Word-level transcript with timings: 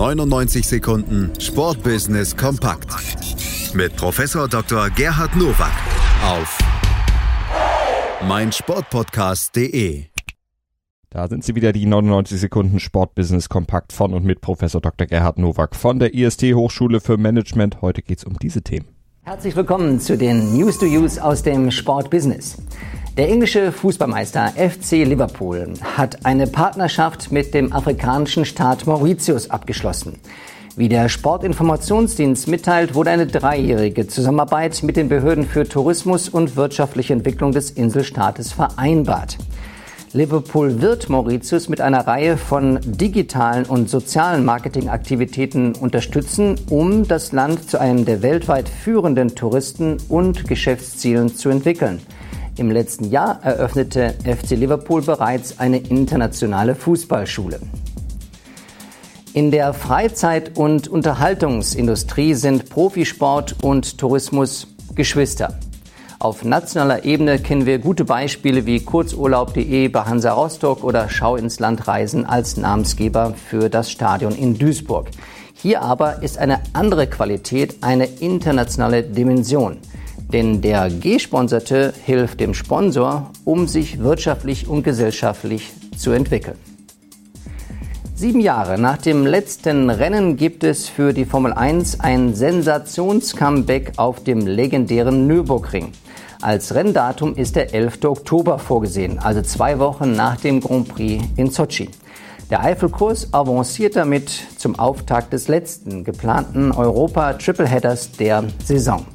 99 0.00 0.66
Sekunden 0.66 1.30
Sportbusiness 1.38 2.34
kompakt 2.34 2.88
mit 3.74 3.94
Professor 3.96 4.48
Dr. 4.48 4.88
Gerhard 4.88 5.36
Nowak 5.36 5.74
auf 6.24 6.58
meinsportpodcast.de. 8.26 10.04
Da 11.10 11.28
sind 11.28 11.44
sie 11.44 11.54
wieder, 11.54 11.72
die 11.72 11.84
99 11.84 12.40
Sekunden 12.40 12.80
Sportbusiness 12.80 13.50
kompakt 13.50 13.92
von 13.92 14.14
und 14.14 14.24
mit 14.24 14.40
Professor 14.40 14.80
Dr. 14.80 15.06
Gerhard 15.06 15.36
Nowak 15.36 15.76
von 15.76 15.98
der 15.98 16.14
IST 16.14 16.44
Hochschule 16.54 17.00
für 17.00 17.18
Management. 17.18 17.82
Heute 17.82 18.00
geht 18.00 18.20
es 18.20 18.24
um 18.24 18.38
diese 18.38 18.62
Themen. 18.62 18.86
Herzlich 19.24 19.54
willkommen 19.54 20.00
zu 20.00 20.16
den 20.16 20.56
News 20.56 20.78
to 20.78 20.86
Use 20.86 21.22
aus 21.22 21.42
dem 21.42 21.70
Sportbusiness. 21.70 22.56
Der 23.20 23.28
englische 23.28 23.70
Fußballmeister 23.70 24.54
FC 24.56 24.92
Liverpool 25.04 25.74
hat 25.82 26.24
eine 26.24 26.46
Partnerschaft 26.46 27.30
mit 27.30 27.52
dem 27.52 27.70
afrikanischen 27.70 28.46
Staat 28.46 28.86
Mauritius 28.86 29.50
abgeschlossen. 29.50 30.18
Wie 30.74 30.88
der 30.88 31.10
Sportinformationsdienst 31.10 32.48
mitteilt, 32.48 32.94
wurde 32.94 33.10
eine 33.10 33.26
dreijährige 33.26 34.06
Zusammenarbeit 34.06 34.82
mit 34.82 34.96
den 34.96 35.10
Behörden 35.10 35.44
für 35.44 35.68
Tourismus 35.68 36.30
und 36.30 36.56
wirtschaftliche 36.56 37.12
Entwicklung 37.12 37.52
des 37.52 37.70
Inselstaates 37.72 38.52
vereinbart. 38.52 39.36
Liverpool 40.14 40.80
wird 40.80 41.10
Mauritius 41.10 41.68
mit 41.68 41.82
einer 41.82 42.06
Reihe 42.06 42.38
von 42.38 42.78
digitalen 42.82 43.66
und 43.66 43.90
sozialen 43.90 44.46
Marketingaktivitäten 44.46 45.74
unterstützen, 45.74 46.54
um 46.70 47.06
das 47.06 47.32
Land 47.32 47.68
zu 47.68 47.78
einem 47.78 48.06
der 48.06 48.22
weltweit 48.22 48.70
führenden 48.70 49.34
Touristen- 49.34 49.98
und 50.08 50.48
Geschäftszielen 50.48 51.36
zu 51.36 51.50
entwickeln. 51.50 52.00
Im 52.60 52.70
letzten 52.70 53.10
Jahr 53.10 53.40
eröffnete 53.42 54.16
FC 54.22 54.50
Liverpool 54.50 55.00
bereits 55.00 55.58
eine 55.58 55.78
internationale 55.78 56.74
Fußballschule. 56.74 57.58
In 59.32 59.50
der 59.50 59.72
Freizeit- 59.72 60.58
und 60.58 60.86
Unterhaltungsindustrie 60.86 62.34
sind 62.34 62.68
Profisport 62.68 63.56
und 63.62 63.96
Tourismus 63.96 64.66
Geschwister. 64.94 65.58
Auf 66.18 66.44
nationaler 66.44 67.06
Ebene 67.06 67.38
kennen 67.38 67.64
wir 67.64 67.78
gute 67.78 68.04
Beispiele 68.04 68.66
wie 68.66 68.80
Kurzurlaub.de 68.80 69.88
bei 69.88 70.02
Hansa 70.02 70.34
Rostock 70.34 70.84
oder 70.84 71.08
Schau 71.08 71.36
ins 71.36 71.60
Land 71.60 71.88
Reisen 71.88 72.26
als 72.26 72.58
Namensgeber 72.58 73.32
für 73.48 73.70
das 73.70 73.90
Stadion 73.90 74.34
in 74.36 74.58
Duisburg. 74.58 75.08
Hier 75.54 75.80
aber 75.80 76.22
ist 76.22 76.36
eine 76.36 76.60
andere 76.74 77.06
Qualität 77.06 77.76
eine 77.80 78.04
internationale 78.04 79.02
Dimension. 79.02 79.78
Denn 80.32 80.60
der 80.60 80.90
Gesponserte 80.90 81.92
hilft 82.04 82.40
dem 82.40 82.54
Sponsor, 82.54 83.30
um 83.44 83.66
sich 83.66 83.98
wirtschaftlich 83.98 84.68
und 84.68 84.84
gesellschaftlich 84.84 85.72
zu 85.96 86.12
entwickeln. 86.12 86.56
Sieben 88.14 88.40
Jahre 88.40 88.78
nach 88.78 88.98
dem 88.98 89.26
letzten 89.26 89.88
Rennen 89.88 90.36
gibt 90.36 90.62
es 90.62 90.88
für 90.88 91.14
die 91.14 91.24
Formel 91.24 91.54
1 91.54 92.00
ein 92.00 92.34
Sensationscomeback 92.34 93.92
auf 93.96 94.22
dem 94.22 94.46
legendären 94.46 95.26
Nürburgring. 95.26 95.92
Als 96.42 96.74
Renndatum 96.74 97.34
ist 97.34 97.56
der 97.56 97.74
11. 97.74 98.04
Oktober 98.04 98.58
vorgesehen, 98.58 99.18
also 99.18 99.42
zwei 99.42 99.78
Wochen 99.78 100.12
nach 100.12 100.36
dem 100.36 100.60
Grand 100.60 100.88
Prix 100.88 101.24
in 101.36 101.50
Sochi. 101.50 101.88
Der 102.50 102.62
Eifelkurs 102.62 103.32
avanciert 103.32 103.96
damit 103.96 104.30
zum 104.56 104.78
Auftakt 104.78 105.32
des 105.32 105.48
letzten 105.48 106.04
geplanten 106.04 106.72
Europa-Tripleheaders 106.72 108.12
der 108.12 108.44
Saison. 108.64 109.06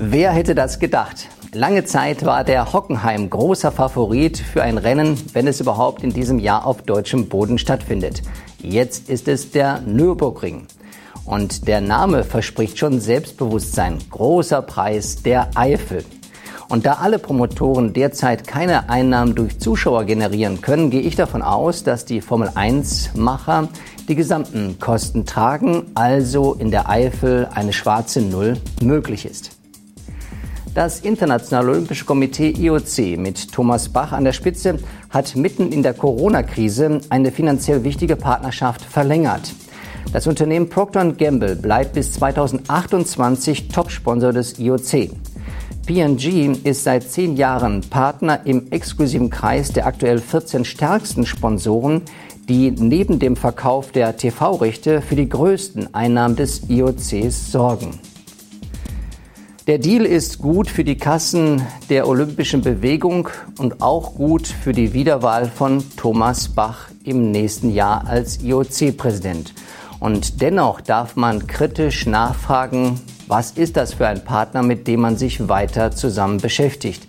Wer 0.00 0.30
hätte 0.30 0.54
das 0.54 0.78
gedacht? 0.78 1.26
Lange 1.52 1.84
Zeit 1.84 2.24
war 2.24 2.44
der 2.44 2.72
Hockenheim 2.72 3.28
großer 3.28 3.72
Favorit 3.72 4.38
für 4.38 4.62
ein 4.62 4.78
Rennen, 4.78 5.20
wenn 5.32 5.48
es 5.48 5.60
überhaupt 5.60 6.04
in 6.04 6.10
diesem 6.10 6.38
Jahr 6.38 6.66
auf 6.66 6.82
deutschem 6.82 7.28
Boden 7.28 7.58
stattfindet. 7.58 8.22
Jetzt 8.62 9.10
ist 9.10 9.26
es 9.26 9.50
der 9.50 9.80
Nürburgring. 9.80 10.68
Und 11.24 11.66
der 11.66 11.80
Name 11.80 12.22
verspricht 12.22 12.78
schon 12.78 13.00
Selbstbewusstsein. 13.00 13.98
Großer 14.08 14.62
Preis 14.62 15.20
der 15.24 15.50
Eifel. 15.56 16.04
Und 16.68 16.86
da 16.86 16.98
alle 17.02 17.18
Promotoren 17.18 17.92
derzeit 17.92 18.46
keine 18.46 18.88
Einnahmen 18.88 19.34
durch 19.34 19.58
Zuschauer 19.58 20.04
generieren 20.04 20.60
können, 20.60 20.90
gehe 20.90 21.00
ich 21.00 21.16
davon 21.16 21.42
aus, 21.42 21.82
dass 21.82 22.04
die 22.04 22.20
Formel 22.20 22.50
1-Macher 22.50 23.68
die 24.06 24.14
gesamten 24.14 24.78
Kosten 24.78 25.26
tragen, 25.26 25.86
also 25.94 26.54
in 26.54 26.70
der 26.70 26.88
Eifel 26.88 27.48
eine 27.52 27.72
schwarze 27.72 28.22
Null 28.22 28.58
möglich 28.80 29.26
ist. 29.26 29.58
Das 30.78 31.00
Internationale 31.00 31.72
Olympische 31.72 32.04
Komitee 32.04 32.50
IOC 32.50 33.18
mit 33.18 33.50
Thomas 33.50 33.88
Bach 33.88 34.12
an 34.12 34.22
der 34.22 34.32
Spitze 34.32 34.78
hat 35.10 35.34
mitten 35.34 35.72
in 35.72 35.82
der 35.82 35.92
Corona-Krise 35.92 37.00
eine 37.10 37.32
finanziell 37.32 37.82
wichtige 37.82 38.14
Partnerschaft 38.14 38.84
verlängert. 38.84 39.52
Das 40.12 40.28
Unternehmen 40.28 40.68
Procter 40.68 41.12
Gamble 41.14 41.56
bleibt 41.56 41.94
bis 41.94 42.12
2028 42.12 43.66
Topsponsor 43.66 44.32
des 44.32 44.60
IOC. 44.60 45.10
P&G 45.84 46.52
ist 46.62 46.84
seit 46.84 47.10
zehn 47.10 47.36
Jahren 47.36 47.80
Partner 47.80 48.42
im 48.44 48.70
exklusiven 48.70 49.30
Kreis 49.30 49.72
der 49.72 49.84
aktuell 49.84 50.20
14 50.20 50.64
stärksten 50.64 51.26
Sponsoren, 51.26 52.02
die 52.48 52.70
neben 52.70 53.18
dem 53.18 53.34
Verkauf 53.34 53.90
der 53.90 54.16
TV-Rechte 54.16 55.02
für 55.02 55.16
die 55.16 55.28
größten 55.28 55.92
Einnahmen 55.92 56.36
des 56.36 56.70
IOCs 56.70 57.50
sorgen. 57.50 57.98
Der 59.68 59.76
Deal 59.76 60.06
ist 60.06 60.38
gut 60.38 60.70
für 60.70 60.82
die 60.82 60.96
Kassen 60.96 61.60
der 61.90 62.08
olympischen 62.08 62.62
Bewegung 62.62 63.28
und 63.58 63.82
auch 63.82 64.14
gut 64.14 64.46
für 64.46 64.72
die 64.72 64.94
Wiederwahl 64.94 65.50
von 65.50 65.84
Thomas 65.98 66.48
Bach 66.48 66.88
im 67.04 67.32
nächsten 67.32 67.74
Jahr 67.74 68.06
als 68.06 68.42
IOC-Präsident. 68.42 69.52
Und 70.00 70.40
dennoch 70.40 70.80
darf 70.80 71.16
man 71.16 71.46
kritisch 71.46 72.06
nachfragen, 72.06 72.98
was 73.26 73.50
ist 73.50 73.76
das 73.76 73.92
für 73.92 74.06
ein 74.06 74.24
Partner, 74.24 74.62
mit 74.62 74.86
dem 74.86 75.00
man 75.00 75.18
sich 75.18 75.50
weiter 75.50 75.90
zusammen 75.90 76.38
beschäftigt? 76.38 77.02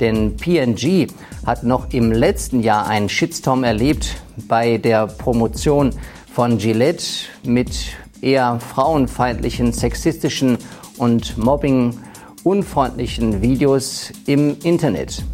Denn 0.00 0.38
PNG 0.38 1.08
hat 1.44 1.64
noch 1.64 1.92
im 1.92 2.12
letzten 2.12 2.62
Jahr 2.62 2.86
einen 2.86 3.10
Shitstorm 3.10 3.62
erlebt 3.62 4.16
bei 4.48 4.78
der 4.78 5.06
Promotion 5.06 5.90
von 6.32 6.56
Gillette 6.56 7.04
mit 7.44 7.94
eher 8.20 8.60
frauenfeindlichen, 8.60 9.72
sexistischen 9.72 10.58
und 10.98 11.36
Mobbing 11.38 11.98
unfreundlichen 12.44 13.42
Videos 13.42 14.12
im 14.26 14.56
Internet. 14.62 15.24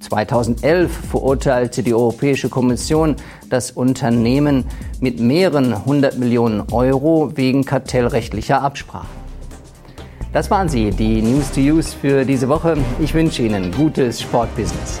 2011 0.00 0.92
verurteilte 1.10 1.82
die 1.82 1.94
Europäische 1.94 2.50
Kommission 2.50 3.16
das 3.48 3.70
Unternehmen 3.70 4.64
mit 5.00 5.18
mehreren 5.20 5.86
hundert 5.86 6.18
Millionen 6.18 6.60
Euro 6.72 7.32
wegen 7.34 7.64
kartellrechtlicher 7.64 8.62
Absprachen. 8.62 9.24
Das 10.34 10.50
waren 10.50 10.68
sie, 10.68 10.90
die 10.90 11.22
News 11.22 11.50
to 11.52 11.60
Use 11.60 11.96
für 11.96 12.24
diese 12.24 12.48
Woche. 12.48 12.76
Ich 13.00 13.14
wünsche 13.14 13.42
Ihnen 13.42 13.70
gutes 13.72 14.20
Sportbusiness. 14.20 15.00